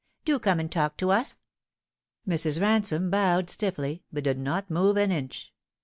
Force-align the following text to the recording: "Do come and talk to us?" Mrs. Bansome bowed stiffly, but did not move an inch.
"Do 0.25 0.39
come 0.39 0.59
and 0.59 0.71
talk 0.71 0.97
to 0.97 1.11
us?" 1.11 1.37
Mrs. 2.27 2.59
Bansome 2.59 3.11
bowed 3.11 3.51
stiffly, 3.51 4.03
but 4.11 4.23
did 4.23 4.39
not 4.39 4.71
move 4.71 4.97
an 4.97 5.11
inch. 5.11 5.53